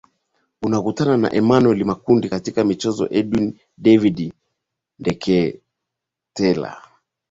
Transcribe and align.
unakutana 0.61 1.17
na 1.17 1.33
emanuel 1.33 1.83
makundi 1.85 2.29
katika 2.29 2.63
michezo 2.63 3.07
edwin 3.11 3.57
david 3.77 4.33
ndeketela 4.99 6.81